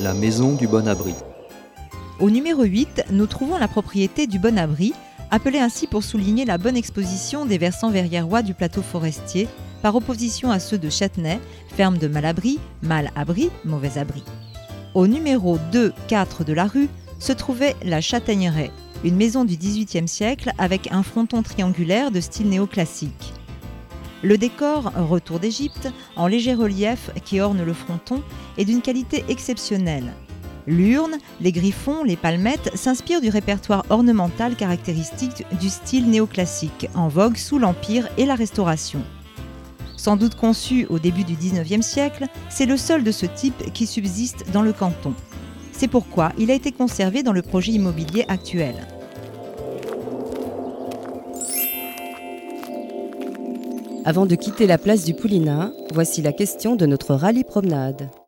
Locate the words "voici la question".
55.92-56.74